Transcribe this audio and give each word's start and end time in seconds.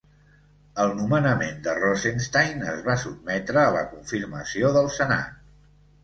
El 0.83 0.91
nomenament 0.99 1.59
de 1.67 1.75
Rosenstein 1.79 2.63
es 2.71 2.79
va 2.87 2.95
sotmetre 3.01 3.61
a 3.65 3.73
la 3.75 3.83
confirmació 3.91 4.71
del 4.79 4.89
Senat. 4.97 5.37